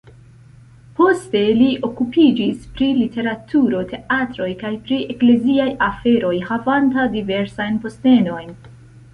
[0.99, 8.55] Poste li okupiĝis pri literaturo, teatroj kaj pri ekleziaj aferoj havanta diversajn postenojn.